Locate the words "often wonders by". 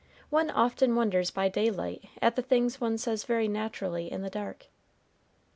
0.49-1.47